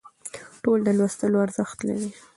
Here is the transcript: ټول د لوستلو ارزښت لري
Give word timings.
ټول 0.63 0.79
د 0.83 0.89
لوستلو 0.97 1.37
ارزښت 1.45 1.77
لري 1.87 2.09